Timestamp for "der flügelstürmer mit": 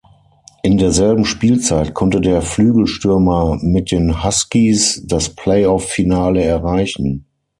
2.21-3.91